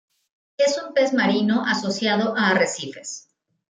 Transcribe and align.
Es 0.57 0.81
un 0.81 0.95
pez 0.95 1.13
marino, 1.13 1.63
asociado 1.63 2.35
a 2.35 2.47
arrecifes. 2.49 3.27